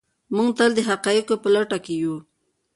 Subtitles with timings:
[0.35, 2.15] موږ تل د حقایقو په لټه کې یو.